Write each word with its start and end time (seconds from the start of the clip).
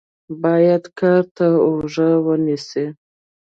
بايد 0.41 0.83
کار 0.99 1.23
ته 1.35 1.45
دې 1.51 1.59
اوږه 1.65 2.09
ونيسې. 2.25 2.85